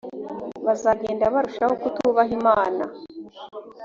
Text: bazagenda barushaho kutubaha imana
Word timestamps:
bazagenda 0.65 1.33
barushaho 1.33 1.73
kutubaha 1.81 2.31
imana 2.39 2.83